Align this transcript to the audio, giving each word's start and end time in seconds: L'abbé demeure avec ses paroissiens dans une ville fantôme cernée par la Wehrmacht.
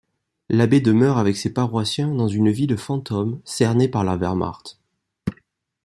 L'abbé 0.49 0.81
demeure 0.81 1.19
avec 1.19 1.37
ses 1.37 1.53
paroissiens 1.53 2.07
dans 2.07 2.27
une 2.27 2.49
ville 2.49 2.75
fantôme 2.75 3.39
cernée 3.45 3.87
par 3.87 4.03
la 4.03 4.17
Wehrmacht. 4.17 4.79